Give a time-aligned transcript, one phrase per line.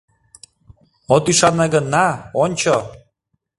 [1.15, 2.05] От ӱшане гын, на,
[2.43, 2.75] ончо...